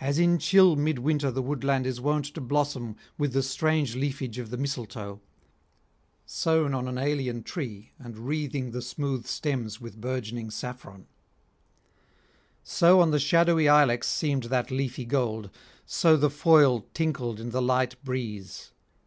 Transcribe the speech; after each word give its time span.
As 0.00 0.18
in 0.18 0.38
chill 0.38 0.76
mid 0.76 0.98
winter 0.98 1.30
the 1.30 1.42
woodland 1.42 1.86
is 1.86 2.00
wont 2.00 2.24
to 2.24 2.40
blossom 2.40 2.96
with 3.18 3.34
the 3.34 3.42
strange 3.42 3.94
leafage 3.94 4.38
of 4.38 4.48
the 4.48 4.56
mistletoe, 4.56 5.20
sown 6.24 6.72
on 6.72 6.88
an 6.88 6.96
alien 6.96 7.42
tree 7.42 7.92
and 7.98 8.16
wreathing 8.16 8.70
the 8.70 8.80
smooth 8.80 9.26
stems 9.26 9.78
with 9.78 10.00
burgeoning 10.00 10.50
saffron; 10.50 11.06
so 12.64 12.98
on 12.98 13.10
the 13.10 13.18
shadowy 13.18 13.66
ilex 13.66 14.08
seemed 14.08 14.44
that 14.44 14.70
leafy 14.70 15.04
gold, 15.04 15.50
so 15.84 16.16
the 16.16 16.30
foil 16.30 16.86
tinkled 16.94 17.38
in 17.38 17.50
the 17.50 17.60
light 17.60 18.02
breeze. 18.02 18.72